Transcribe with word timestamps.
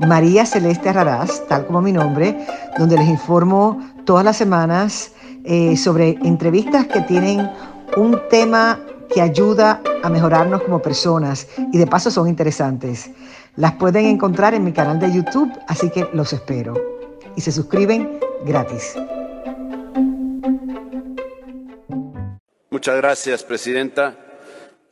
María 0.00 0.44
Celeste 0.44 0.92
Raraz, 0.92 1.46
tal 1.48 1.66
como 1.66 1.80
mi 1.80 1.92
nombre, 1.92 2.46
donde 2.78 2.96
les 2.96 3.08
informo 3.08 3.78
todas 4.04 4.24
las 4.24 4.36
semanas 4.36 5.12
eh, 5.44 5.76
sobre 5.76 6.18
entrevistas 6.22 6.86
que 6.86 7.00
tienen 7.02 7.50
un 7.96 8.20
tema 8.28 8.80
que 9.12 9.20
ayuda 9.20 9.80
a 10.02 10.08
mejorarnos 10.08 10.62
como 10.62 10.80
personas 10.80 11.46
y 11.72 11.78
de 11.78 11.86
paso 11.86 12.10
son 12.10 12.28
interesantes. 12.28 13.10
Las 13.56 13.72
pueden 13.72 14.06
encontrar 14.06 14.54
en 14.54 14.64
mi 14.64 14.72
canal 14.72 14.98
de 14.98 15.12
YouTube, 15.12 15.52
así 15.68 15.90
que 15.90 16.08
los 16.12 16.32
espero. 16.32 16.74
Y 17.36 17.40
se 17.40 17.52
suscriben 17.52 18.18
gratis. 18.44 18.96
Muchas 22.70 22.96
gracias, 22.96 23.44
Presidenta. 23.44 24.16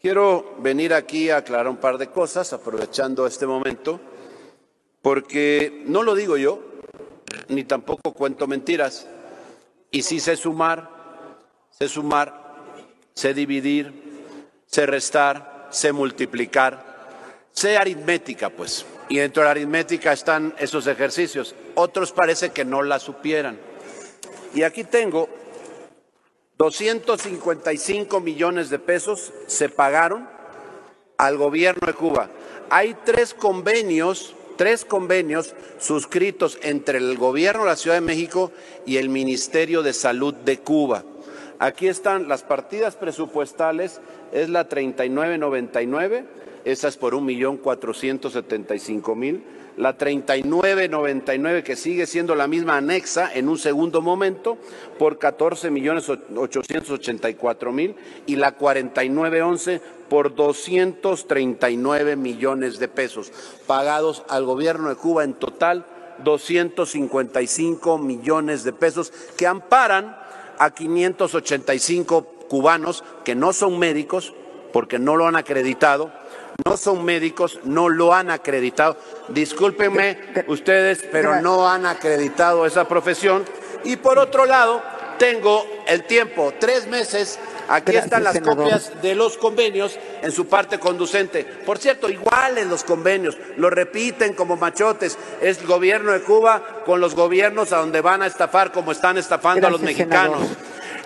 Quiero 0.00 0.55
venir 0.59 0.95
aquí 0.95 1.30
a 1.30 1.39
aclarar 1.39 1.69
un 1.69 1.77
par 1.77 1.98
de 1.98 2.09
cosas, 2.09 2.53
aprovechando 2.53 3.27
este 3.27 3.47
momento, 3.47 4.00
porque 5.02 5.83
no 5.87 6.02
lo 6.02 6.15
digo 6.15 6.36
yo, 6.36 6.62
ni 7.48 7.64
tampoco 7.64 8.12
cuento 8.14 8.47
mentiras, 8.47 9.06
y 9.91 10.03
sí 10.03 10.20
sé 10.20 10.36
sumar, 10.36 10.89
sé 11.70 11.89
sumar, 11.89 12.55
sé 13.14 13.34
dividir, 13.34 13.92
sé 14.67 14.86
restar, 14.86 15.69
sé 15.70 15.92
multiplicar, 15.92 17.11
sé 17.53 17.77
aritmética, 17.77 18.50
pues. 18.50 18.86
Y 19.09 19.19
dentro 19.19 19.42
de 19.42 19.44
la 19.47 19.50
aritmética 19.50 20.12
están 20.12 20.55
esos 20.59 20.86
ejercicios. 20.86 21.55
Otros 21.75 22.12
parece 22.12 22.50
que 22.50 22.64
no 22.64 22.83
la 22.83 22.98
supieran. 22.98 23.59
Y 24.55 24.62
aquí 24.62 24.84
tengo 24.84 25.28
255 26.56 28.20
millones 28.20 28.70
de 28.70 28.78
pesos 28.78 29.33
se 29.47 29.69
pagaron 29.69 30.28
al 31.19 31.37
gobierno 31.37 31.87
de 31.87 31.94
Cuba. 31.94 32.31
Hay 32.70 32.97
tres 33.05 33.34
convenios, 33.34 34.34
tres 34.63 34.85
convenios 34.85 35.57
suscritos 35.81 36.57
entre 36.63 36.99
el 36.99 37.19
gobierno 37.19 37.65
de 37.65 37.71
la 37.71 37.75
Ciudad 37.75 37.97
de 37.97 38.01
México 38.01 38.53
y 38.87 38.99
el 38.99 39.09
Ministerio 39.09 39.83
de 39.83 39.93
Salud 39.93 40.35
de 40.35 40.61
Cuba. 40.61 41.03
Aquí 41.59 41.89
están 41.89 42.29
las 42.29 42.45
partidas 42.45 42.95
presupuestales, 42.95 44.01
es 44.31 44.51
la 44.51 44.69
3999, 44.69 46.25
esa 46.65 46.89
es 46.89 46.97
por 46.97 47.15
un 47.15 47.25
millón 47.25 47.57
cuatrocientos 47.57 48.33
setenta 48.33 48.75
y 48.75 48.79
cinco 48.79 49.15
mil 49.15 49.43
la 49.77 49.97
3999 49.97 51.63
que 51.63 51.77
sigue 51.77 52.07
siendo 52.07 52.35
la 52.35 52.47
misma 52.47 52.77
anexa 52.77 53.33
en 53.33 53.49
un 53.49 53.59
segundo 53.59 54.03
momento 54.03 54.59
por 54.99 55.19
14 55.19 55.71
millones 55.71 56.09
884 56.09 57.73
mil 57.73 57.97
y 58.27 58.37
la 58.37 58.53
4911 58.53 59.81
por 60.09 60.35
239 60.35 62.17
millones 62.17 62.79
de 62.79 62.89
pesos 62.89 63.33
pagados 63.67 64.25
al 64.29 64.45
gobierno 64.45 64.91
de 64.91 64.97
Cuba 64.97 65.25
en 65.25 65.35
total 65.35 65.87
255 66.23 67.99
millones 67.99 68.65
de 68.65 68.73
pesos 68.73 69.13
que 69.37 69.47
amparan 69.47 70.17
a 70.59 70.71
585 70.71 72.25
cubanos 72.49 73.03
que 73.25 73.34
no 73.34 73.55
son 73.55 73.78
médicos 73.78 74.34
porque 74.72 74.99
no 74.99 75.17
lo 75.17 75.27
han 75.27 75.37
acreditado 75.37 76.12
no 76.65 76.77
son 76.77 77.05
médicos, 77.05 77.61
no 77.65 77.89
lo 77.89 78.15
han 78.15 78.31
acreditado. 78.31 78.97
Discúlpenme 79.29 80.19
ustedes, 80.47 81.05
pero 81.11 81.41
no 81.41 81.69
han 81.69 81.87
acreditado 81.87 82.67
esa 82.67 82.87
profesión. 82.89 83.45
Y 83.85 83.97
por 83.97 84.19
otro 84.19 84.47
lado, 84.47 84.83
tengo 85.19 85.65
el 85.87 86.05
tiempo, 86.05 86.53
tres 86.59 86.87
meses. 86.87 87.39
Aquí 87.69 87.97
están 87.97 88.25
las 88.25 88.41
copias 88.41 89.01
de 89.01 89.15
los 89.15 89.39
convenios 89.39 89.97
en 90.21 90.33
su 90.33 90.47
parte 90.47 90.79
conducente. 90.79 91.45
Por 91.45 91.79
cierto, 91.79 92.11
igual 92.11 92.59
en 92.59 92.69
los 92.69 92.84
convenios, 92.84 93.39
lo 93.57 93.71
repiten 93.71 94.34
como 94.34 94.57
machotes. 94.57 95.17
Es 95.41 95.59
el 95.59 95.67
gobierno 95.67 96.13
de 96.13 96.23
Cuba 96.23 96.83
con 96.84 97.01
los 97.01 97.15
gobiernos 97.15 97.73
a 97.73 97.79
donde 97.79 98.01
van 98.01 98.23
a 98.23 98.27
estafar 98.27 98.73
como 98.73 98.93
están 98.93 99.17
estafando 99.17 99.67
a 99.67 99.71
los 99.71 99.81
mexicanos. 99.81 100.49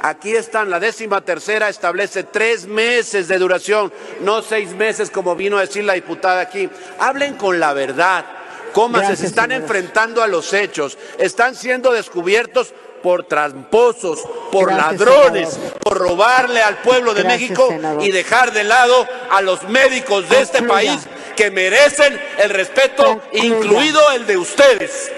Aquí 0.03 0.35
están, 0.35 0.71
la 0.71 0.79
décima 0.79 1.21
tercera 1.23 1.69
establece 1.69 2.23
tres 2.23 2.67
meses 2.67 3.29
de 3.29 3.39
duración, 3.39 3.93
no 4.21 4.43
seis 4.43 4.71
meses 4.73 5.11
como 5.11 5.35
vino 5.35 5.59
a 5.59 5.63
decir 5.63 5.85
la 5.85 5.95
diputada 5.95 6.41
aquí. 6.41 6.69
Hablen 6.99 7.35
con 7.35 7.59
la 7.59 7.73
verdad. 7.73 8.25
¿Cómo 8.73 8.99
se 9.01 9.27
están 9.27 9.53
enfrentando 9.53 10.23
a 10.23 10.27
los 10.27 10.53
hechos, 10.53 10.99
están 11.17 11.55
siendo 11.55 11.93
descubiertos 11.93 12.75
por 13.03 13.25
tramposos, 13.25 14.23
por 14.53 14.71
ladrones, 14.71 15.59
por 15.81 15.97
robarle 15.97 16.61
al 16.61 16.77
pueblo 16.79 17.15
de 17.15 17.25
México 17.25 17.69
y 18.01 18.11
dejar 18.11 18.53
de 18.53 18.65
lado 18.65 19.07
a 19.31 19.41
los 19.41 19.63
médicos 19.63 20.29
de 20.29 20.43
este 20.43 20.63
país 20.63 21.07
que 21.37 21.51
merecen 21.51 22.21
el 22.39 22.51
respeto, 22.51 23.23
incluido 23.33 24.11
el 24.13 24.27
de 24.27 24.37
ustedes. 24.37 25.11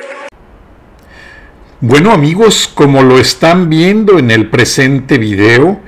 Bueno 1.80 2.10
amigos, 2.10 2.68
como 2.74 3.04
lo 3.04 3.20
están 3.20 3.68
viendo 3.68 4.18
en 4.18 4.32
el 4.32 4.50
presente 4.50 5.16
video, 5.16 5.78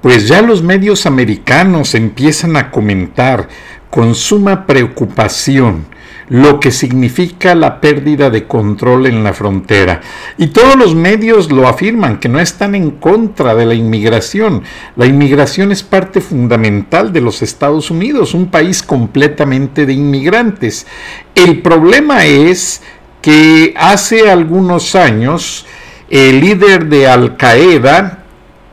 pues 0.00 0.28
ya 0.28 0.40
los 0.40 0.62
medios 0.62 1.04
americanos 1.04 1.94
empiezan 1.94 2.56
a 2.56 2.70
comentar 2.70 3.46
con 3.90 4.14
suma 4.14 4.64
preocupación 4.64 5.84
lo 6.28 6.58
que 6.58 6.70
significa 6.70 7.54
la 7.54 7.80
pérdida 7.80 8.30
de 8.30 8.46
control 8.46 9.06
en 9.06 9.22
la 9.22 9.32
frontera. 9.32 10.00
Y 10.38 10.48
todos 10.48 10.74
los 10.76 10.94
medios 10.94 11.52
lo 11.52 11.68
afirman, 11.68 12.18
que 12.18 12.28
no 12.28 12.40
están 12.40 12.74
en 12.74 12.92
contra 12.92 13.54
de 13.54 13.66
la 13.66 13.74
inmigración. 13.74 14.62
La 14.96 15.06
inmigración 15.06 15.70
es 15.70 15.82
parte 15.82 16.20
fundamental 16.20 17.12
de 17.12 17.20
los 17.20 17.42
Estados 17.42 17.90
Unidos, 17.90 18.34
un 18.34 18.50
país 18.50 18.82
completamente 18.82 19.86
de 19.86 19.92
inmigrantes. 19.92 20.86
El 21.34 21.62
problema 21.62 22.24
es 22.24 22.82
que 23.26 23.74
hace 23.76 24.30
algunos 24.30 24.94
años 24.94 25.66
el 26.08 26.38
líder 26.38 26.86
de 26.86 27.08
Al 27.08 27.36
Qaeda, 27.36 28.22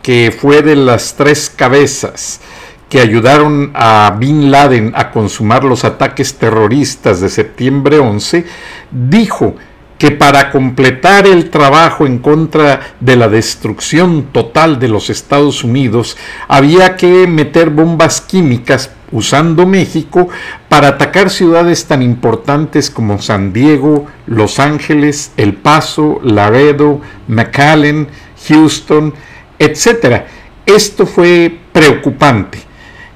que 0.03 0.31
fue 0.31 0.61
de 0.61 0.75
las 0.75 1.15
tres 1.15 1.49
cabezas 1.49 2.39
que 2.87 2.99
ayudaron 2.99 3.71
a 3.73 4.15
Bin 4.19 4.51
Laden 4.51 4.93
a 4.95 5.09
consumar 5.09 5.63
los 5.63 5.83
ataques 5.83 6.35
terroristas 6.35 7.19
de 7.19 7.29
septiembre 7.29 7.97
11, 7.97 8.45
dijo 8.91 9.55
que 9.97 10.11
para 10.11 10.51
completar 10.51 11.25
el 11.25 11.49
trabajo 11.49 12.05
en 12.05 12.19
contra 12.19 12.93
de 12.99 13.15
la 13.15 13.29
destrucción 13.29 14.27
total 14.31 14.77
de 14.77 14.87
los 14.87 15.09
Estados 15.09 15.63
Unidos 15.63 16.15
había 16.47 16.95
que 16.95 17.25
meter 17.25 17.71
bombas 17.71 18.21
químicas 18.21 18.91
usando 19.13 19.66
México 19.66 20.28
para 20.68 20.90
atacar 20.90 21.29
ciudades 21.29 21.85
tan 21.85 22.01
importantes 22.01 22.90
como 22.90 23.22
San 23.22 23.53
Diego, 23.53 24.07
Los 24.28 24.59
Ángeles, 24.59 25.31
El 25.38 25.53
Paso, 25.53 26.19
Laredo, 26.24 27.00
McAllen, 27.28 28.07
Houston, 28.50 29.13
etc. 29.59 30.24
Esto 30.66 31.06
fue 31.06 31.59
preocupante. 31.72 32.59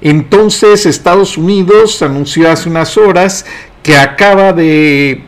Entonces 0.00 0.86
Estados 0.86 1.36
Unidos 1.36 2.00
anunció 2.02 2.50
hace 2.50 2.68
unas 2.68 2.96
horas 2.96 3.44
que 3.82 3.98
acaba 3.98 4.52
de 4.52 5.24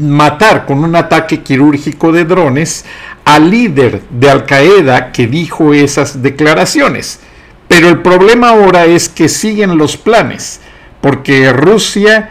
matar 0.00 0.66
con 0.66 0.82
un 0.82 0.96
ataque 0.96 1.42
quirúrgico 1.42 2.10
de 2.10 2.24
drones 2.24 2.84
al 3.24 3.50
líder 3.50 4.02
de 4.10 4.28
Al 4.28 4.44
Qaeda 4.44 5.12
que 5.12 5.28
dijo 5.28 5.72
esas 5.72 6.20
declaraciones. 6.22 7.20
Pero 7.70 7.88
el 7.88 8.02
problema 8.02 8.48
ahora 8.48 8.86
es 8.86 9.08
que 9.08 9.28
siguen 9.28 9.78
los 9.78 9.96
planes, 9.96 10.60
porque 11.00 11.52
Rusia, 11.52 12.30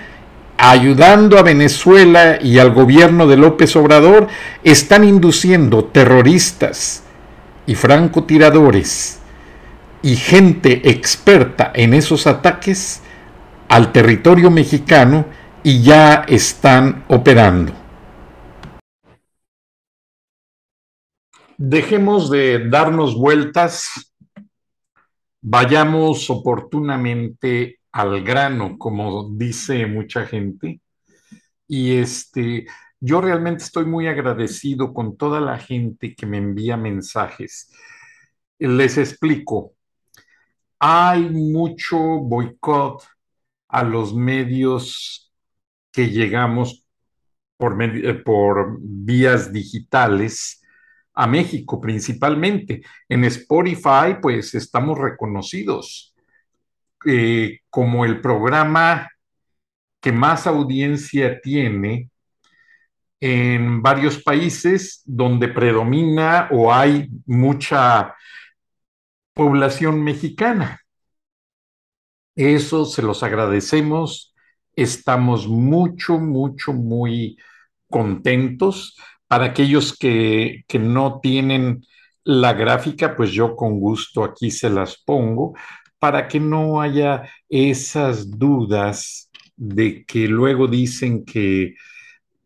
ayudando 0.57 1.37
a 1.37 1.43
Venezuela 1.43 2.39
y 2.41 2.59
al 2.59 2.73
gobierno 2.73 3.25
de 3.25 3.37
López 3.37 3.73
Obrador, 3.77 4.27
están 4.65 5.05
induciendo 5.05 5.85
terroristas 5.85 7.03
y 7.65 7.75
francotiradores 7.75 9.21
y 10.01 10.17
gente 10.17 10.89
experta 10.89 11.71
en 11.73 11.93
esos 11.93 12.27
ataques 12.27 13.01
al 13.69 13.93
territorio 13.93 14.51
mexicano 14.51 15.25
y 15.63 15.81
ya 15.81 16.25
están 16.27 17.05
operando. 17.07 17.71
Dejemos 21.57 22.29
de 22.29 22.67
darnos 22.67 23.15
vueltas 23.15 24.09
vayamos 25.41 26.29
oportunamente 26.29 27.79
al 27.91 28.23
grano, 28.23 28.77
como 28.77 29.29
dice 29.31 29.85
mucha 29.87 30.25
gente. 30.25 30.81
Y 31.67 31.97
este, 31.97 32.65
yo 32.99 33.21
realmente 33.21 33.63
estoy 33.63 33.85
muy 33.85 34.07
agradecido 34.07 34.93
con 34.93 35.17
toda 35.17 35.39
la 35.41 35.57
gente 35.59 36.15
que 36.15 36.25
me 36.25 36.37
envía 36.37 36.77
mensajes. 36.77 37.71
Les 38.59 38.97
explico, 38.97 39.73
hay 40.79 41.29
mucho 41.29 41.97
boicot 41.97 43.03
a 43.69 43.83
los 43.83 44.13
medios 44.15 45.31
que 45.91 46.09
llegamos 46.09 46.85
por, 47.57 47.81
eh, 47.83 48.13
por 48.15 48.77
vías 48.81 49.51
digitales 49.51 50.58
a 51.19 51.27
México 51.27 51.81
principalmente. 51.81 52.81
En 53.09 53.25
Spotify, 53.25 54.15
pues 54.21 54.55
estamos 54.55 54.97
reconocidos 54.97 56.15
eh, 57.05 57.59
como 57.69 58.05
el 58.05 58.21
programa 58.21 59.09
que 59.99 60.13
más 60.13 60.47
audiencia 60.47 61.41
tiene 61.41 62.09
en 63.19 63.81
varios 63.81 64.23
países 64.23 65.01
donde 65.03 65.49
predomina 65.49 66.47
o 66.51 66.73
hay 66.73 67.09
mucha 67.25 68.15
población 69.33 70.01
mexicana. 70.01 70.79
Eso 72.33 72.85
se 72.85 73.01
los 73.01 73.23
agradecemos. 73.23 74.33
Estamos 74.73 75.49
mucho, 75.49 76.17
mucho, 76.17 76.71
muy 76.71 77.37
contentos. 77.89 78.95
Para 79.29 79.45
aquellos 79.45 79.97
que, 79.97 80.65
que 80.67 80.79
no 80.79 81.21
tienen 81.21 81.85
la 82.25 82.51
gráfica, 82.53 83.15
pues 83.15 83.31
yo 83.31 83.55
con 83.55 83.79
gusto 83.79 84.23
aquí 84.25 84.51
se 84.51 84.69
las 84.69 84.97
pongo 84.97 85.53
para 85.99 86.27
que 86.27 86.39
no 86.39 86.81
haya 86.81 87.29
esas 87.49 88.29
dudas 88.29 89.29
de 89.55 90.05
que 90.05 90.27
luego 90.27 90.67
dicen 90.67 91.25
que, 91.25 91.75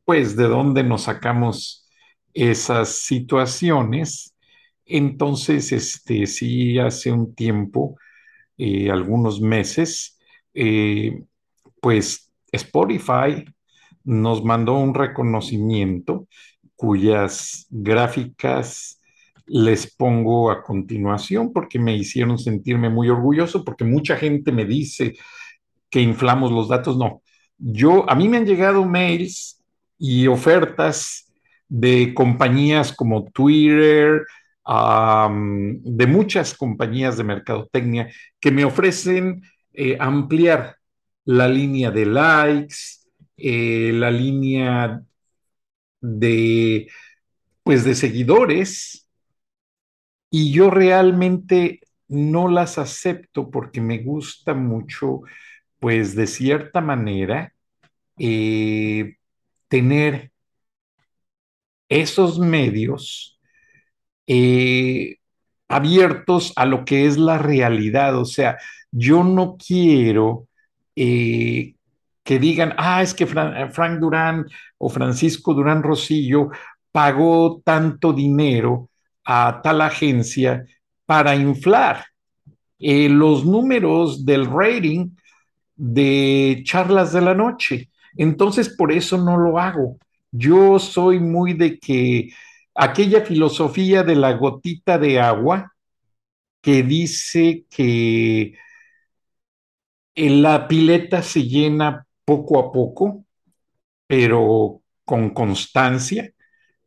pues, 0.05 0.35
de 0.35 0.45
dónde 0.45 0.83
nos 0.83 1.03
sacamos 1.03 1.87
esas 2.33 2.89
situaciones. 2.89 4.35
Entonces, 4.85 5.71
este, 5.71 6.25
sí, 6.25 6.79
hace 6.79 7.11
un 7.11 7.35
tiempo, 7.35 7.97
eh, 8.57 8.89
algunos 8.91 9.41
meses, 9.41 10.19
eh, 10.53 11.23
pues 11.81 12.31
Spotify 12.51 13.45
nos 14.03 14.43
mandó 14.43 14.73
un 14.77 14.93
reconocimiento 14.93 16.27
cuyas 16.75 17.67
gráficas 17.69 18.99
les 19.45 19.93
pongo 19.95 20.51
a 20.51 20.63
continuación 20.63 21.51
porque 21.51 21.79
me 21.79 21.95
hicieron 21.95 22.37
sentirme 22.37 22.89
muy 22.89 23.09
orgulloso, 23.09 23.63
porque 23.63 23.83
mucha 23.83 24.15
gente 24.15 24.51
me 24.51 24.65
dice 24.65 25.15
que 25.89 26.01
inflamos 26.01 26.51
los 26.51 26.69
datos. 26.69 26.97
No, 26.97 27.21
yo, 27.57 28.09
a 28.09 28.15
mí 28.15 28.27
me 28.27 28.37
han 28.37 28.45
llegado 28.45 28.85
mails 28.85 29.61
y 29.97 30.27
ofertas 30.27 31.31
de 31.67 32.13
compañías 32.13 32.93
como 32.93 33.25
Twitter, 33.31 34.25
de 34.65 36.07
muchas 36.07 36.53
compañías 36.53 37.17
de 37.17 37.23
mercadotecnia 37.23 38.09
que 38.39 38.51
me 38.51 38.63
ofrecen 38.63 39.41
eh, 39.73 39.97
ampliar 39.99 40.77
la 41.25 41.47
línea 41.47 41.91
de 41.91 42.05
likes, 42.05 42.75
eh, 43.37 43.91
la 43.93 44.09
línea 44.09 45.01
de, 46.03 46.87
pues, 47.63 47.85
de 47.85 47.95
seguidores, 47.95 49.07
y 50.29 50.51
yo 50.51 50.69
realmente 50.69 51.81
no 52.07 52.49
las 52.49 52.77
acepto 52.77 53.49
porque 53.49 53.81
me 53.81 53.99
gusta 53.99 54.53
mucho, 54.53 55.21
pues, 55.79 56.15
de 56.15 56.27
cierta 56.27 56.81
manera, 56.81 57.53
eh, 58.17 59.15
tener 59.67 60.31
esos 61.89 62.39
medios 62.39 63.39
eh, 64.27 65.17
abiertos 65.67 66.53
a 66.55 66.65
lo 66.65 66.85
que 66.85 67.05
es 67.05 67.17
la 67.17 67.37
realidad. 67.37 68.17
O 68.17 68.25
sea, 68.25 68.57
yo 68.91 69.23
no 69.23 69.57
quiero 69.57 70.47
eh, 70.95 71.75
que 72.23 72.39
digan, 72.39 72.73
ah, 72.77 73.01
es 73.01 73.13
que 73.13 73.25
Frank 73.27 73.99
Durán 73.99 74.45
o 74.77 74.89
Francisco 74.89 75.53
Durán 75.53 75.83
Rosillo 75.83 76.49
pagó 76.91 77.61
tanto 77.65 78.13
dinero 78.13 78.89
a 79.25 79.61
tal 79.63 79.81
agencia 79.81 80.65
para 81.05 81.35
inflar 81.35 82.05
eh, 82.79 83.09
los 83.09 83.45
números 83.45 84.25
del 84.25 84.45
rating 84.45 85.09
de 85.75 86.61
charlas 86.65 87.13
de 87.13 87.21
la 87.21 87.33
noche. 87.33 87.89
Entonces, 88.15 88.69
por 88.69 88.91
eso 88.91 89.17
no 89.17 89.37
lo 89.37 89.59
hago. 89.59 89.97
Yo 90.31 90.79
soy 90.79 91.19
muy 91.19 91.53
de 91.53 91.79
que 91.79 92.29
aquella 92.75 93.21
filosofía 93.21 94.03
de 94.03 94.15
la 94.15 94.33
gotita 94.33 94.97
de 94.97 95.19
agua 95.19 95.73
que 96.61 96.83
dice 96.83 97.65
que 97.69 98.57
la 100.15 100.67
pileta 100.67 101.21
se 101.21 101.43
llena 101.43 102.05
poco 102.25 102.59
a 102.59 102.71
poco, 102.71 103.25
pero 104.07 104.81
con 105.05 105.31
constancia, 105.31 106.31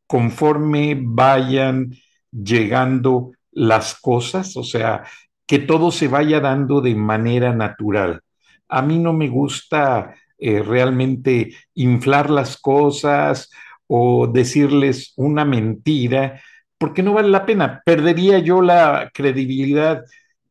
conforme 0.06 0.96
vayan 1.00 1.90
llegando 2.30 3.32
las 3.52 3.98
cosas, 4.00 4.56
o 4.56 4.62
sea, 4.62 5.04
que 5.46 5.58
todo 5.58 5.90
se 5.90 6.08
vaya 6.08 6.40
dando 6.40 6.80
de 6.80 6.94
manera 6.94 7.52
natural. 7.54 8.20
A 8.68 8.82
mí 8.82 8.98
no 8.98 9.12
me 9.12 9.28
gusta 9.28 10.14
eh, 10.38 10.62
realmente 10.62 11.54
inflar 11.74 12.30
las 12.30 12.58
cosas 12.58 13.50
o 13.86 14.26
decirles 14.26 15.12
una 15.16 15.44
mentira, 15.44 16.40
porque 16.78 17.02
no 17.02 17.14
vale 17.14 17.28
la 17.28 17.46
pena. 17.46 17.82
Perdería 17.84 18.38
yo 18.40 18.60
la 18.60 19.10
credibilidad 19.14 20.04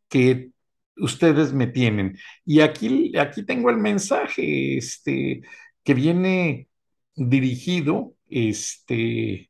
que 0.10 0.52
ustedes 0.98 1.54
me 1.54 1.68
tienen. 1.68 2.18
Y 2.46 2.62
aquí, 2.62 3.16
aquí 3.18 3.44
tengo 3.44 3.70
el 3.70 3.78
mensaje 3.78 4.78
este, 4.78 5.42
que 5.84 5.94
viene 5.94 6.68
dirigido 7.16 8.14
este, 8.30 9.50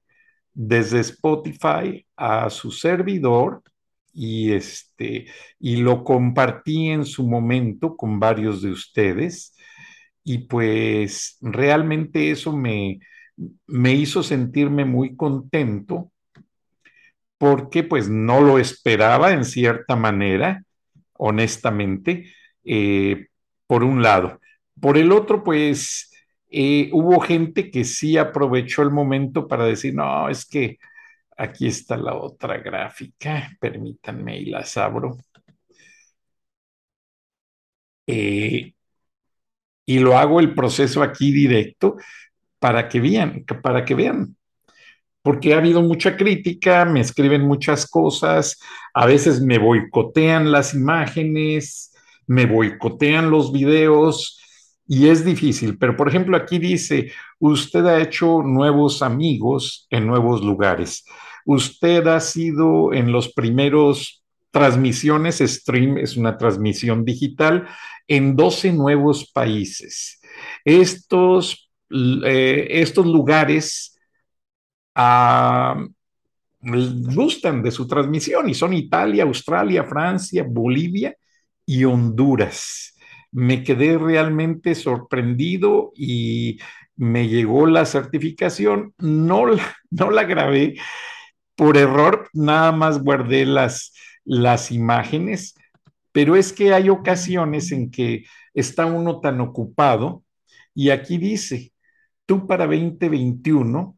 desde 0.54 1.00
Spotify 1.00 2.06
a 2.16 2.50
su 2.50 2.72
servidor 2.72 3.64
y, 4.14 4.54
este, 4.54 5.28
y 5.60 5.78
lo 5.78 6.04
compartí 6.04 6.90
en 6.90 7.06
su 7.06 7.28
momento 7.28 7.96
con 7.98 8.20
varios 8.20 8.62
de 8.62 8.72
ustedes. 8.72 9.56
Y 10.24 10.40
pues 10.40 11.38
realmente 11.42 12.32
eso 12.32 12.56
me, 12.56 13.00
me 13.68 13.94
hizo 13.94 14.24
sentirme 14.24 14.86
muy 14.86 15.16
contento 15.16 16.12
porque 17.38 17.84
pues 17.84 18.10
no 18.10 18.42
lo 18.42 18.58
esperaba 18.60 19.34
en 19.34 19.46
cierta 19.46 19.96
manera 19.96 20.65
honestamente, 21.18 22.34
eh, 22.64 23.28
por 23.68 23.84
un 23.84 24.02
lado. 24.02 24.40
Por 24.80 24.98
el 24.98 25.12
otro, 25.12 25.44
pues 25.44 26.12
eh, 26.50 26.90
hubo 26.94 27.20
gente 27.20 27.72
que 27.72 27.84
sí 27.86 28.18
aprovechó 28.18 28.82
el 28.82 28.92
momento 28.92 29.48
para 29.48 29.66
decir, 29.66 29.96
no, 29.96 30.30
es 30.30 30.46
que 30.46 30.78
aquí 31.38 31.68
está 31.68 31.98
la 31.98 32.16
otra 32.16 32.58
gráfica, 32.60 33.50
permítanme 33.60 34.38
y 34.40 34.46
las 34.46 34.78
abro. 34.78 35.18
Eh, 38.08 38.74
y 39.86 40.00
lo 40.00 40.18
hago 40.18 40.40
el 40.40 40.54
proceso 40.56 41.04
aquí 41.04 41.32
directo 41.32 41.98
para 42.60 42.88
que 42.90 43.00
vean, 43.00 43.46
para 43.62 43.86
que 43.86 43.96
vean 43.96 44.36
porque 45.26 45.56
ha 45.56 45.58
habido 45.58 45.82
mucha 45.82 46.16
crítica, 46.16 46.86
me 46.86 47.02
escriben 47.02 47.42
muchas 47.42 47.90
cosas, 47.90 48.60
a 48.94 49.08
veces 49.08 49.42
me 49.42 49.58
boicotean 49.58 50.52
las 50.52 50.76
imágenes, 50.76 51.92
me 52.28 52.46
boicotean 52.46 53.32
los 53.32 53.52
videos 53.52 54.40
y 54.88 55.08
es 55.08 55.26
difícil. 55.26 55.80
Pero, 55.80 55.98
por 55.98 56.10
ejemplo, 56.10 56.38
aquí 56.38 56.60
dice, 56.60 57.12
usted 57.40 57.88
ha 57.88 58.04
hecho 58.04 58.44
nuevos 58.44 59.02
amigos 59.02 59.88
en 59.90 60.06
nuevos 60.06 60.44
lugares. 60.44 61.04
Usted 61.44 62.06
ha 62.06 62.20
sido 62.20 62.94
en 62.94 63.12
los 63.12 63.34
primeros 63.34 64.24
transmisiones, 64.52 65.40
stream 65.40 65.98
es 65.98 66.18
una 66.18 66.38
transmisión 66.38 67.04
digital, 67.04 67.68
en 68.08 68.36
12 68.36 68.74
nuevos 68.74 69.32
países. 69.32 70.22
Estos, 70.64 71.68
eh, 71.90 72.68
estos 72.70 73.08
lugares 73.08 73.95
gustan 76.62 77.62
de 77.62 77.72
su 77.72 77.88
transmisión 77.88 78.50
y 78.50 78.54
son 78.54 78.74
Italia, 78.74 79.24
Australia, 79.24 79.84
Francia, 79.84 80.46
Bolivia 80.48 81.16
y 81.66 81.84
Honduras. 81.84 82.96
Me 83.32 83.64
quedé 83.64 83.98
realmente 83.98 84.76
sorprendido 84.76 85.92
y 85.96 86.60
me 86.96 87.28
llegó 87.28 87.68
la 87.68 87.86
certificación. 87.86 88.94
No, 88.98 89.46
no 89.90 90.12
la 90.12 90.24
grabé 90.24 90.76
por 91.56 91.78
error, 91.78 92.30
nada 92.34 92.72
más 92.72 93.02
guardé 93.02 93.46
las, 93.46 93.94
las 94.26 94.72
imágenes, 94.72 95.56
pero 96.12 96.36
es 96.36 96.52
que 96.54 96.74
hay 96.74 96.90
ocasiones 96.90 97.72
en 97.72 97.92
que 97.92 98.26
está 98.54 98.86
uno 98.86 99.20
tan 99.20 99.42
ocupado 99.42 100.24
y 100.74 100.90
aquí 100.90 101.18
dice, 101.18 101.74
tú 102.26 102.48
para 102.48 102.66
2021 102.66 103.95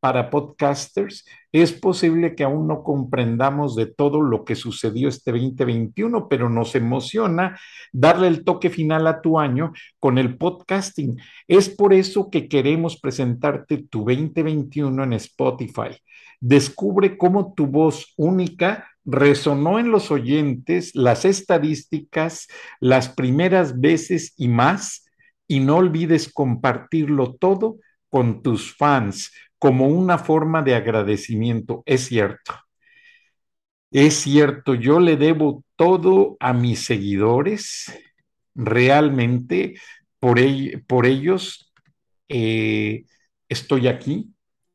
para 0.00 0.30
podcasters, 0.30 1.26
es 1.52 1.72
posible 1.72 2.34
que 2.34 2.44
aún 2.44 2.66
no 2.66 2.82
comprendamos 2.82 3.76
de 3.76 3.86
todo 3.86 4.22
lo 4.22 4.44
que 4.44 4.56
sucedió 4.56 5.08
este 5.08 5.30
2021, 5.30 6.28
pero 6.28 6.48
nos 6.48 6.74
emociona 6.74 7.58
darle 7.92 8.28
el 8.28 8.44
toque 8.44 8.70
final 8.70 9.06
a 9.06 9.20
tu 9.20 9.38
año 9.38 9.72
con 9.98 10.16
el 10.18 10.38
podcasting. 10.38 11.20
Es 11.46 11.68
por 11.68 11.92
eso 11.92 12.30
que 12.30 12.48
queremos 12.48 12.98
presentarte 12.98 13.78
tu 13.78 14.00
2021 14.00 15.04
en 15.04 15.12
Spotify. 15.12 15.90
Descubre 16.40 17.18
cómo 17.18 17.52
tu 17.52 17.66
voz 17.66 18.14
única 18.16 18.88
resonó 19.04 19.78
en 19.78 19.90
los 19.90 20.10
oyentes, 20.10 20.94
las 20.94 21.24
estadísticas, 21.24 22.48
las 22.80 23.08
primeras 23.10 23.80
veces 23.80 24.34
y 24.36 24.48
más, 24.48 25.06
y 25.46 25.60
no 25.60 25.76
olvides 25.76 26.32
compartirlo 26.32 27.34
todo 27.34 27.78
con 28.08 28.42
tus 28.42 28.76
fans 28.76 29.32
como 29.60 29.86
una 29.88 30.18
forma 30.18 30.62
de 30.62 30.74
agradecimiento. 30.74 31.84
Es 31.86 32.06
cierto. 32.06 32.54
Es 33.92 34.14
cierto, 34.14 34.74
yo 34.74 35.00
le 35.00 35.16
debo 35.16 35.64
todo 35.76 36.36
a 36.40 36.52
mis 36.54 36.84
seguidores. 36.84 37.92
Realmente, 38.54 39.74
por, 40.18 40.38
ellos 40.38 41.72
eh, 42.28 43.04
estoy 43.48 43.88
aquí. 43.88 44.32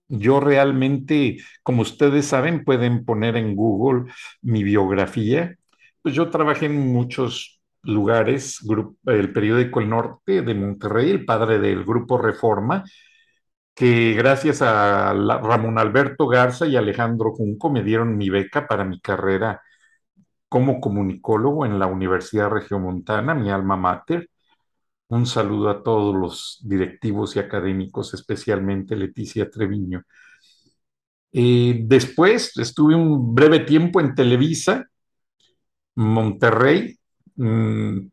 Yo 0.07 0.39
realmente, 0.39 1.37
como 1.63 1.81
ustedes 1.81 2.27
saben, 2.27 2.63
pueden 2.63 3.05
poner 3.05 3.37
en 3.37 3.55
Google 3.55 4.11
mi 4.41 4.63
biografía. 4.63 5.55
Pues 6.03 6.13
yo 6.13 6.29
trabajé 6.29 6.67
en 6.67 6.77
muchos 6.93 7.59
lugares, 7.81 8.59
el 9.07 9.33
periódico 9.33 9.79
El 9.79 9.89
Norte 9.89 10.43
de 10.43 10.53
Monterrey, 10.53 11.09
el 11.09 11.25
padre 11.25 11.57
del 11.57 11.83
grupo 11.83 12.19
Reforma, 12.19 12.83
que 13.75 14.13
gracias 14.13 14.61
a 14.61 15.13
Ramón 15.13 15.77
Alberto 15.79 16.27
Garza 16.27 16.65
y 16.67 16.77
Alejandro 16.77 17.33
Junco 17.33 17.69
me 17.69 17.83
dieron 17.83 18.17
mi 18.17 18.29
beca 18.29 18.67
para 18.67 18.85
mi 18.85 18.99
carrera 19.01 19.61
como 20.49 20.79
comunicólogo 20.79 21.65
en 21.65 21.79
la 21.79 21.87
Universidad 21.87 22.49
Regiomontana, 22.49 23.35
mi 23.35 23.51
alma 23.51 23.75
mater. 23.77 24.29
Un 25.09 25.25
saludo 25.27 25.69
a 25.69 25.83
todos 25.83 26.15
los 26.15 26.59
directivos 26.63 27.35
y 27.35 27.39
académicos, 27.39 28.13
especialmente 28.13 28.95
Leticia 28.95 29.49
Treviño. 29.49 30.03
Eh, 31.33 31.81
después 31.83 32.57
estuve 32.57 32.95
un 32.95 33.35
breve 33.35 33.59
tiempo 33.59 33.99
en 33.99 34.15
Televisa, 34.15 34.85
Monterrey. 35.95 36.97
Mm, 37.35 38.07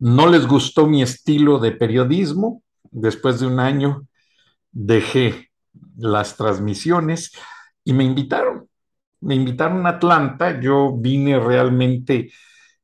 no 0.00 0.26
les 0.28 0.46
gustó 0.46 0.86
mi 0.86 1.02
estilo 1.02 1.58
de 1.58 1.72
periodismo, 1.72 2.62
después 2.90 3.40
de 3.40 3.46
un 3.46 3.60
año 3.60 4.06
dejé 4.70 5.50
las 5.96 6.36
transmisiones 6.36 7.32
y 7.84 7.92
me 7.92 8.04
invitaron. 8.04 8.68
Me 9.20 9.34
invitaron 9.34 9.86
a 9.86 9.90
Atlanta. 9.90 10.60
Yo 10.60 10.96
vine 10.96 11.38
realmente 11.38 12.32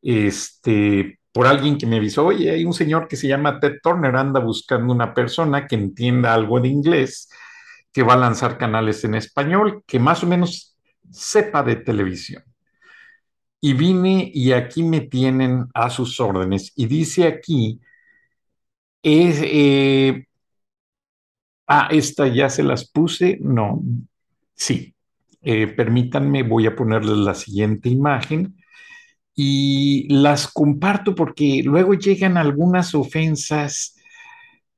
este, 0.02 1.18
por 1.32 1.46
alguien 1.46 1.78
que 1.78 1.86
me 1.86 1.96
avisó, 1.96 2.26
oye, 2.26 2.50
hay 2.50 2.64
un 2.64 2.72
señor 2.72 3.08
que 3.08 3.16
se 3.16 3.28
llama 3.28 3.60
Ted 3.60 3.78
Turner, 3.82 4.16
anda 4.16 4.40
buscando 4.40 4.92
una 4.92 5.12
persona 5.12 5.66
que 5.66 5.76
entienda 5.76 6.32
algo 6.32 6.60
de 6.60 6.68
inglés, 6.68 7.28
que 7.92 8.02
va 8.02 8.14
a 8.14 8.18
lanzar 8.18 8.58
canales 8.58 9.04
en 9.04 9.14
español, 9.14 9.82
que 9.86 9.98
más 9.98 10.22
o 10.22 10.26
menos 10.26 10.76
sepa 11.10 11.62
de 11.62 11.76
televisión. 11.76 12.42
Y 13.60 13.72
vine 13.72 14.30
y 14.32 14.52
aquí 14.52 14.82
me 14.82 15.00
tienen 15.00 15.66
a 15.74 15.90
sus 15.90 16.20
órdenes. 16.20 16.72
Y 16.76 16.86
dice 16.86 17.26
aquí 17.26 17.80
eh, 19.08 20.26
ah, 21.66 21.88
esta 21.90 22.26
ya 22.28 22.48
se 22.48 22.62
las 22.62 22.90
puse. 22.90 23.38
No, 23.40 23.82
sí. 24.54 24.94
Eh, 25.42 25.68
permítanme, 25.68 26.42
voy 26.42 26.66
a 26.66 26.74
ponerles 26.74 27.18
la 27.18 27.34
siguiente 27.34 27.88
imagen 27.88 28.56
y 29.34 30.08
las 30.12 30.48
comparto 30.48 31.14
porque 31.14 31.62
luego 31.64 31.94
llegan 31.94 32.36
algunas 32.36 32.94
ofensas, 32.96 33.94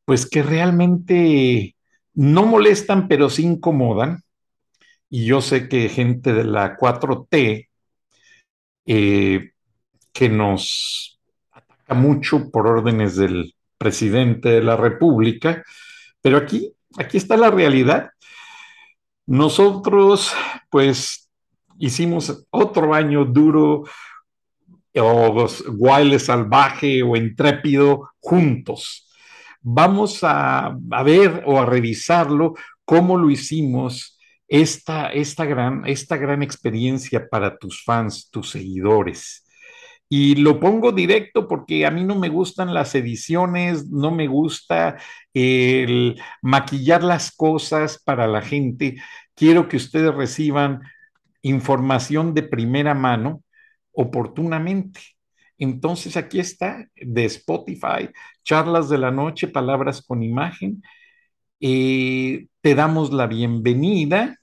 pues 0.04 0.28
que 0.28 0.42
realmente 0.42 1.74
no 2.12 2.44
molestan, 2.44 3.08
pero 3.08 3.30
sí 3.30 3.44
incomodan. 3.44 4.20
Y 5.08 5.24
yo 5.24 5.40
sé 5.40 5.68
que 5.68 5.88
gente 5.88 6.34
de 6.34 6.44
la 6.44 6.76
4T 6.76 7.68
eh, 8.84 9.52
que 10.12 10.28
nos 10.28 11.18
ataca 11.50 11.94
mucho 11.94 12.50
por 12.50 12.66
órdenes 12.66 13.16
del 13.16 13.54
presidente 13.78 14.50
de 14.50 14.62
la 14.62 14.76
República, 14.76 15.64
pero 16.20 16.36
aquí, 16.36 16.72
aquí 16.98 17.16
está 17.16 17.36
la 17.36 17.50
realidad. 17.50 18.10
Nosotros, 19.26 20.32
pues, 20.70 21.30
hicimos 21.78 22.46
otro 22.50 22.92
año 22.94 23.24
duro 23.24 23.84
o 24.94 25.46
guaile 25.68 26.18
salvaje 26.18 27.02
o 27.02 27.16
intrépido 27.16 28.10
juntos. 28.18 29.08
Vamos 29.60 30.24
a, 30.24 30.76
a, 30.90 31.02
ver 31.02 31.44
o 31.46 31.60
a 31.60 31.66
revisarlo 31.66 32.54
cómo 32.84 33.16
lo 33.16 33.30
hicimos 33.30 34.18
esta, 34.48 35.08
esta, 35.12 35.44
gran, 35.44 35.86
esta 35.86 36.16
gran 36.16 36.42
experiencia 36.42 37.28
para 37.28 37.58
tus 37.58 37.84
fans, 37.84 38.30
tus 38.30 38.50
seguidores. 38.50 39.44
Y 40.10 40.36
lo 40.36 40.58
pongo 40.58 40.92
directo 40.92 41.46
porque 41.46 41.84
a 41.84 41.90
mí 41.90 42.02
no 42.04 42.14
me 42.14 42.30
gustan 42.30 42.72
las 42.72 42.94
ediciones, 42.94 43.90
no 43.90 44.10
me 44.10 44.26
gusta 44.26 44.96
el 45.34 46.20
maquillar 46.40 47.04
las 47.04 47.30
cosas 47.30 48.02
para 48.02 48.26
la 48.26 48.40
gente. 48.40 48.96
Quiero 49.34 49.68
que 49.68 49.76
ustedes 49.76 50.14
reciban 50.14 50.80
información 51.42 52.34
de 52.34 52.42
primera 52.42 52.94
mano 52.94 53.42
oportunamente. 53.92 55.00
Entonces 55.58 56.16
aquí 56.16 56.40
está 56.40 56.86
de 56.96 57.24
Spotify, 57.26 58.08
charlas 58.44 58.88
de 58.88 58.98
la 58.98 59.10
noche, 59.10 59.48
palabras 59.48 60.02
con 60.02 60.22
imagen. 60.22 60.82
Eh, 61.60 62.46
te 62.62 62.74
damos 62.74 63.12
la 63.12 63.26
bienvenida 63.26 64.37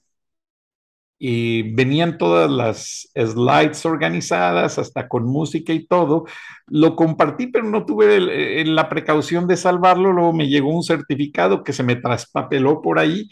y 1.18 1.74
venían 1.74 2.18
todas 2.18 2.50
las 2.50 3.08
slides 3.14 3.86
organizadas, 3.86 4.78
hasta 4.78 5.08
con 5.08 5.24
música 5.24 5.72
y 5.72 5.86
todo. 5.86 6.26
Lo 6.66 6.94
compartí, 6.94 7.46
pero 7.46 7.64
no 7.64 7.86
tuve 7.86 8.64
la 8.64 8.88
precaución 8.88 9.46
de 9.46 9.56
salvarlo. 9.56 10.12
Luego 10.12 10.32
me 10.32 10.48
llegó 10.48 10.70
un 10.70 10.82
certificado 10.82 11.64
que 11.64 11.72
se 11.72 11.82
me 11.82 11.96
traspapeló 11.96 12.82
por 12.82 12.98
ahí, 12.98 13.30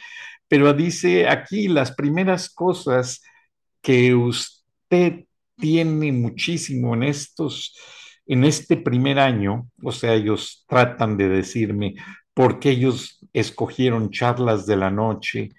pero 0.49 0.73
dice 0.73 1.29
aquí 1.29 1.69
las 1.69 1.93
primeras 1.95 2.49
cosas 2.49 3.23
que 3.83 4.15
usted 4.15 5.27
tiene 5.57 6.11
muchísimo 6.13 6.95
en 6.95 7.03
estos, 7.05 7.77
en 8.27 8.45
este 8.45 8.77
primer 8.79 9.19
año. 9.19 9.69
O 9.83 9.93
sea, 9.93 10.15
ellos 10.15 10.65
tratan 10.69 11.19
de 11.19 11.29
decirme 11.29 11.97
por 12.33 12.59
qué 12.59 12.71
ellos 12.71 13.21
escogieron 13.33 14.11
charlas 14.11 14.67
de 14.67 14.77
la 14.77 14.91
noche 14.91 15.51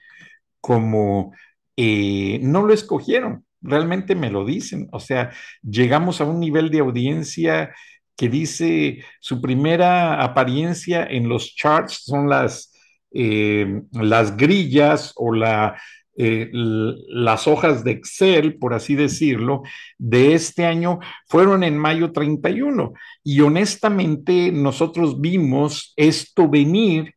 como 0.60 1.34
eh, 1.78 2.40
no 2.42 2.66
lo 2.66 2.74
escogieron, 2.74 3.46
realmente 3.62 4.16
me 4.16 4.30
lo 4.30 4.46
dicen. 4.46 4.88
O 4.92 5.00
sea, 5.00 5.32
llegamos 5.64 6.22
a 6.22 6.26
un 6.26 6.40
nivel 6.40 6.70
de 6.70 6.80
audiencia 6.80 7.74
que 8.16 8.30
dice 8.30 9.04
su 9.20 9.42
primera 9.42 10.24
apariencia 10.24 11.06
en 11.06 11.28
los 11.28 11.54
charts 11.56 12.04
son 12.06 12.30
las, 12.30 12.74
eh, 13.12 13.82
las 13.92 14.38
grillas 14.38 15.14
o 15.18 15.34
la, 15.34 15.76
eh, 16.18 16.50
las 16.54 17.46
hojas 17.46 17.84
de 17.84 17.92
Excel, 17.92 18.58
por 18.58 18.74
así 18.74 18.96
decirlo, 18.96 19.64
de 19.98 20.34
este 20.34 20.66
año 20.66 21.00
fueron 21.28 21.64
en 21.64 21.78
mayo 21.78 22.12
31. 22.14 22.94
Y 23.24 23.42
honestamente 23.42 24.52
nosotros 24.52 25.20
vimos 25.20 25.94
esto 25.98 26.48
venir 26.50 27.16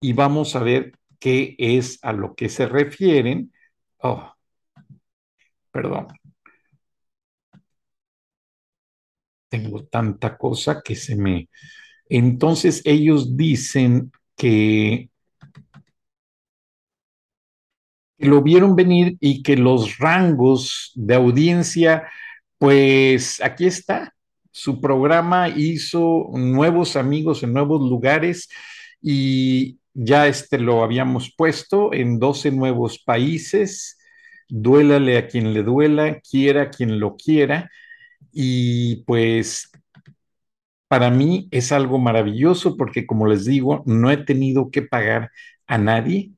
y 0.00 0.12
vamos 0.12 0.54
a 0.54 0.60
ver 0.60 0.97
qué 1.18 1.56
es 1.58 1.98
a 2.02 2.12
lo 2.12 2.34
que 2.34 2.48
se 2.48 2.66
refieren. 2.66 3.52
Oh, 3.98 4.32
perdón. 5.70 6.08
Tengo 9.48 9.84
tanta 9.84 10.36
cosa 10.36 10.82
que 10.82 10.94
se 10.94 11.16
me... 11.16 11.48
Entonces 12.08 12.82
ellos 12.84 13.36
dicen 13.36 14.12
que 14.36 15.10
lo 18.18 18.42
vieron 18.42 18.74
venir 18.76 19.16
y 19.20 19.42
que 19.42 19.56
los 19.56 19.98
rangos 19.98 20.92
de 20.94 21.14
audiencia, 21.14 22.08
pues 22.58 23.40
aquí 23.42 23.66
está. 23.66 24.14
Su 24.50 24.80
programa 24.80 25.48
hizo 25.48 26.30
nuevos 26.32 26.96
amigos 26.96 27.42
en 27.42 27.52
nuevos 27.52 27.80
lugares 27.88 28.48
y 29.00 29.78
ya 30.00 30.28
este 30.28 30.58
lo 30.58 30.84
habíamos 30.84 31.34
puesto 31.36 31.92
en 31.92 32.20
12 32.20 32.52
nuevos 32.52 33.00
países, 33.00 33.98
duélale 34.48 35.18
a 35.18 35.26
quien 35.26 35.52
le 35.52 35.64
duela, 35.64 36.20
quiera 36.20 36.62
a 36.64 36.70
quien 36.70 37.00
lo 37.00 37.16
quiera, 37.16 37.70
y 38.32 39.04
pues 39.04 39.72
para 40.88 41.10
mí 41.10 41.48
es 41.50 41.72
algo 41.72 41.98
maravilloso 41.98 42.76
porque, 42.76 43.06
como 43.06 43.26
les 43.26 43.44
digo, 43.44 43.82
no 43.86 44.10
he 44.10 44.18
tenido 44.18 44.70
que 44.70 44.82
pagar 44.82 45.32
a 45.66 45.78
nadie 45.78 46.32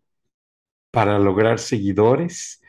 para 0.90 1.18
lograr 1.18 1.58
seguidores. 1.58 2.62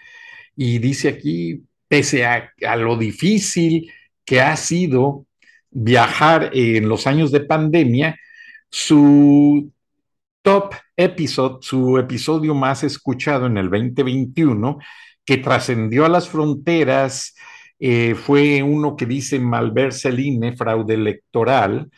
Y 0.55 0.79
dice 0.79 1.09
aquí, 1.09 1.63
pese 1.87 2.25
a, 2.25 2.51
lo 2.77 2.97
difícil 2.97 3.91
que 4.25 4.41
ha 4.41 4.55
sido 4.57 5.25
viajar 5.69 6.51
en 6.53 6.89
los 6.89 7.07
años 7.07 7.31
de 7.31 7.41
pandemia, 7.41 8.19
su 8.69 9.71
top 10.41 10.75
episode, 10.95 11.59
su 11.61 11.97
episodio 11.97 12.55
más 12.55 12.83
escuchado 12.83 13.47
en 13.47 13.57
el 13.57 13.69
2021, 13.69 14.77
que 15.25 15.37
trascendió 15.37 16.05
a 16.05 16.09
las 16.09 16.29
fronteras, 16.29 17.35
eh, 17.79 18.15
fue 18.15 18.63
uno 18.63 18.95
que 18.95 19.05
dice 19.05 19.39
malverse 19.39 20.11
fraude 20.55 20.93
electoral, 20.93 21.89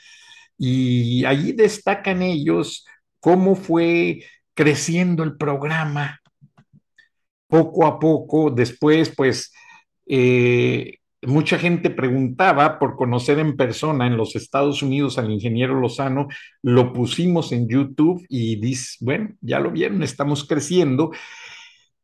y 0.58 1.26
allí 1.26 1.54
destacan 1.54 2.22
ellos 2.22 2.86
cómo 3.20 3.56
fue 3.56 4.24
creciendo 4.54 5.24
el 5.24 5.38
programa 5.38 6.22
poco 7.48 7.86
a 7.86 8.00
poco. 8.00 8.50
Después, 8.50 9.14
pues, 9.16 9.54
eh, 10.08 11.00
mucha 11.26 11.58
gente 11.58 11.90
preguntaba 11.90 12.80
por 12.80 12.96
conocer 12.96 13.40
en 13.40 13.56
persona 13.56 14.08
en 14.08 14.18
los 14.18 14.36
Estados 14.36 14.82
Unidos 14.84 15.18
al 15.18 15.32
ingeniero 15.32 15.80
Lozano, 15.80 16.28
lo 16.62 16.94
pusimos 16.94 17.52
en 17.52 17.68
YouTube 17.68 18.26
y 18.30 18.58
dice, 18.58 18.98
bueno, 19.02 19.36
ya 19.42 19.60
lo 19.60 19.72
vieron, 19.72 20.04
estamos 20.04 20.46
creciendo. 20.48 21.12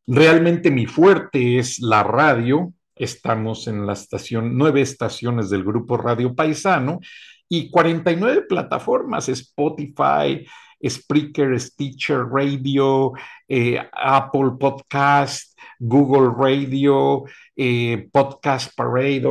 Realmente 0.08 0.72
mi 0.72 0.86
fuerte 0.86 1.60
es 1.60 1.80
la 1.80 2.04
radio, 2.04 2.74
Estamos 3.00 3.66
en 3.70 3.88
la 3.88 3.94
estación, 3.94 4.58
nueve 4.58 4.82
estaciones 4.82 5.50
del 5.50 5.64
grupo 5.64 5.96
Radio 5.96 6.36
Paisano 6.36 7.00
y 7.48 7.72
49 7.72 8.42
plataformas, 8.42 9.30
Spotify, 9.30 10.46
Spreaker, 10.86 11.58
Stitcher 11.58 12.26
Radio, 12.30 13.14
eh, 13.48 13.80
Apple 13.94 14.52
Podcast, 14.60 15.49
Google 15.80 16.32
Radio, 16.38 17.24
eh, 17.56 18.08
Podcast 18.12 18.76
Parade, 18.76 19.24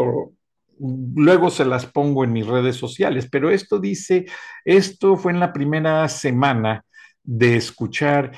luego 0.79 1.51
se 1.51 1.65
las 1.65 1.87
pongo 1.87 2.25
en 2.25 2.33
mis 2.33 2.47
redes 2.47 2.77
sociales, 2.77 3.29
pero 3.31 3.51
esto 3.51 3.79
dice, 3.79 4.27
esto 4.65 5.17
fue 5.17 5.33
en 5.33 5.41
la 5.41 5.53
primera 5.53 6.09
semana 6.09 6.85
de 7.23 7.57
escuchar 7.57 8.33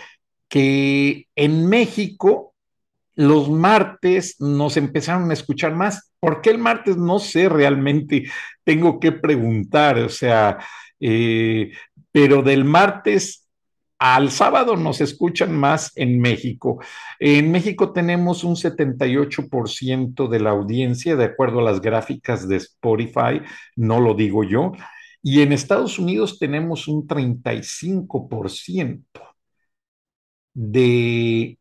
que 0.48 1.28
en 1.36 1.68
México 1.68 2.54
los 3.14 3.50
martes 3.50 4.36
nos 4.40 4.76
empezaron 4.76 5.30
a 5.30 5.34
escuchar 5.34 5.74
más. 5.74 6.12
¿Por 6.18 6.40
qué 6.40 6.50
el 6.50 6.58
martes? 6.58 6.96
No 6.96 7.18
sé 7.18 7.48
realmente, 7.48 8.24
tengo 8.64 8.98
que 8.98 9.12
preguntar, 9.12 9.98
o 9.98 10.08
sea, 10.08 10.58
eh, 10.98 11.70
pero 12.10 12.42
del 12.42 12.64
martes 12.64 13.39
al 14.00 14.30
sábado 14.30 14.76
nos 14.76 15.00
escuchan 15.02 15.56
más 15.56 15.92
en 15.96 16.18
México. 16.20 16.82
En 17.18 17.52
México 17.52 17.92
tenemos 17.92 18.44
un 18.44 18.56
78% 18.56 20.26
de 20.28 20.40
la 20.40 20.50
audiencia, 20.50 21.16
de 21.16 21.24
acuerdo 21.26 21.60
a 21.60 21.64
las 21.64 21.80
gráficas 21.82 22.48
de 22.48 22.56
Spotify, 22.56 23.42
no 23.76 24.00
lo 24.00 24.14
digo 24.14 24.42
yo, 24.42 24.72
y 25.22 25.42
en 25.42 25.52
Estados 25.52 25.98
Unidos 25.98 26.38
tenemos 26.38 26.88
un 26.88 27.06
35% 27.06 29.04
de 30.54 31.58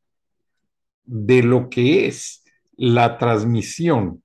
de 1.10 1.44
lo 1.44 1.70
que 1.70 2.08
es 2.08 2.44
la 2.78 3.18
transmisión. 3.18 4.24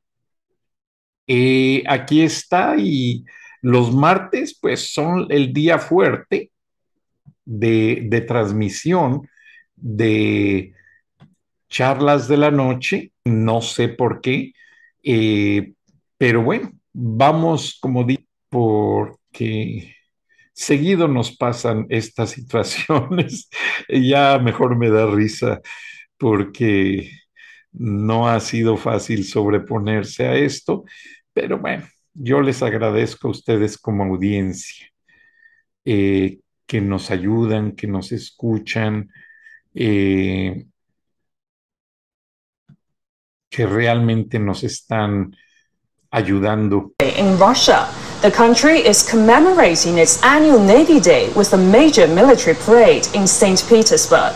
Eh, 1.27 1.83
aquí 1.89 2.23
está 2.23 2.77
y 2.79 3.25
los 3.63 3.95
martes 3.95 4.59
pues 4.61 4.93
son 4.93 5.27
el 5.31 5.53
día 5.55 5.79
fuerte 5.79 6.53
de, 7.45 8.25
transmisión 8.27 9.29
de 9.77 10.75
charlas 11.69 12.29
de 12.29 12.37
la 12.37 12.51
noche, 12.51 13.13
no 13.25 13.61
sé 13.61 13.89
por 13.89 14.21
qué, 14.21 14.53
eh, 15.03 15.73
pero 16.19 16.43
bueno, 16.43 16.73
vamos 16.93 17.79
como 17.81 18.05
digo, 18.05 18.23
porque 18.49 19.97
seguido 20.53 21.09
nos 21.09 21.37
pasan 21.37 21.87
estas 21.91 22.31
situaciones, 22.31 23.49
ya 23.89 24.39
mejor 24.39 24.77
me 24.77 24.91
da 24.91 25.07
risa 25.07 25.61
porque 26.17 27.11
no 27.73 28.29
ha 28.29 28.41
sido 28.41 28.77
fácil 28.77 29.25
sobreponerse 29.25 30.27
a 30.27 30.37
esto, 30.37 30.85
pero 31.33 31.59
bueno, 31.59 31.87
yo 32.15 32.41
les 32.41 32.63
agradezco 32.63 33.29
a 33.29 33.31
ustedes 33.33 33.77
como 33.77 34.05
audiencia. 34.05 34.87
Eh, 35.85 36.39
que 36.75 36.81
nos 36.81 37.13
ayudan, 37.13 37.77
que 37.77 37.87
nos 37.87 38.11
escuchan, 38.11 39.09
eh, 39.77 40.67
que 43.49 43.65
realmente 43.65 44.41
nos 44.41 44.65
están 44.65 45.37
ayudando. 46.11 46.91
In 46.99 47.39
Russia, 47.39 47.87
the 48.23 48.31
country 48.33 48.81
is 48.81 49.09
commemorating 49.09 49.99
its 49.99 50.21
annual 50.25 50.59
Navy 50.59 50.99
Day 50.99 51.31
with 51.37 51.53
a 51.53 51.57
major 51.57 52.09
military 52.09 52.57
parade 52.57 53.07
in 53.15 53.29
St. 53.29 53.65
Petersburg. 53.69 54.35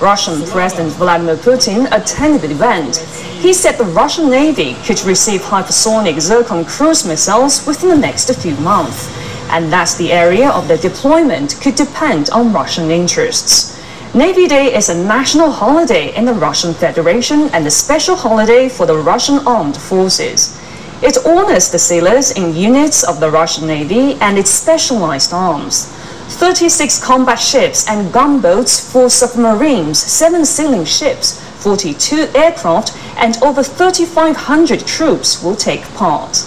Russian 0.00 0.42
President 0.50 0.92
Vladimir 0.94 1.36
Putin 1.36 1.86
attended 1.92 2.42
the 2.42 2.50
event. 2.50 2.96
He 3.40 3.54
said 3.54 3.78
the 3.78 3.84
Russian 3.94 4.28
Navy 4.28 4.74
could 4.84 5.00
receive 5.04 5.40
hypersonic 5.40 6.20
Zircon 6.20 6.64
cruise 6.64 7.06
missiles 7.06 7.64
within 7.64 7.90
the 7.90 7.96
next 7.96 8.28
few 8.42 8.56
months, 8.56 9.06
and 9.50 9.72
that 9.72 9.94
the 9.98 10.12
area 10.12 10.50
of 10.50 10.68
their 10.68 10.78
deployment 10.78 11.60
could 11.60 11.74
depend 11.74 12.30
on 12.30 12.52
Russian 12.52 12.90
interests. 12.90 13.76
Navy 14.14 14.46
Day 14.46 14.74
is 14.74 14.88
a 14.88 15.04
national 15.04 15.50
holiday 15.50 16.14
in 16.16 16.24
the 16.24 16.32
Russian 16.34 16.72
Federation 16.72 17.50
and 17.50 17.66
a 17.66 17.70
special 17.70 18.16
holiday 18.16 18.68
for 18.68 18.86
the 18.86 18.96
Russian 18.96 19.46
armed 19.46 19.76
forces. 19.76 20.58
It 21.02 21.18
honors 21.26 21.70
the 21.70 21.78
sailors 21.78 22.30
in 22.30 22.56
units 22.56 23.04
of 23.04 23.20
the 23.20 23.30
Russian 23.30 23.66
Navy 23.66 24.14
and 24.20 24.38
its 24.38 24.50
specialized 24.50 25.32
arms. 25.34 25.92
36 26.28 27.04
combat 27.04 27.38
ships 27.38 27.88
and 27.88 28.12
gunboats, 28.12 28.92
4 28.92 29.10
submarines, 29.10 29.98
7 29.98 30.44
sailing 30.44 30.84
ships, 30.84 31.40
42 31.62 32.28
aircraft, 32.34 32.96
and 33.16 33.36
over 33.42 33.62
3,500 33.62 34.86
troops 34.86 35.42
will 35.42 35.56
take 35.56 35.82
part. 35.94 36.46